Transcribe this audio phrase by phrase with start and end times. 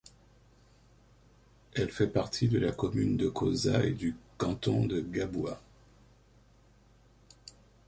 [1.75, 5.61] Elle fait partie de la commune de Koza et du canton de Gaboua.